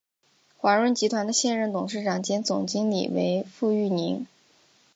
[0.57, 4.25] 华润集团的现任董事长兼总经理为傅育宁。